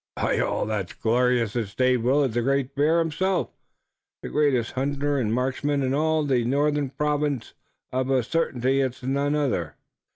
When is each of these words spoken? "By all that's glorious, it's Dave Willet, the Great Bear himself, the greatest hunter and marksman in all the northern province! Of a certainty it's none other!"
"By 0.15 0.39
all 0.39 0.65
that's 0.65 0.93
glorious, 0.95 1.55
it's 1.55 1.75
Dave 1.75 2.03
Willet, 2.03 2.31
the 2.31 2.41
Great 2.41 2.73
Bear 2.73 2.97
himself, 2.97 3.51
the 4.23 4.29
greatest 4.29 4.71
hunter 4.71 5.19
and 5.19 5.31
marksman 5.31 5.83
in 5.83 5.93
all 5.93 6.25
the 6.25 6.43
northern 6.43 6.89
province! 6.89 7.53
Of 7.93 8.09
a 8.09 8.23
certainty 8.23 8.81
it's 8.81 9.03
none 9.03 9.35
other!" 9.35 9.75